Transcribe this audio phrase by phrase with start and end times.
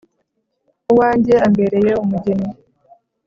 [0.91, 2.49] uwanjye umbereye umugeni!